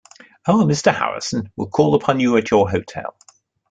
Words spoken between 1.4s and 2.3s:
will call upon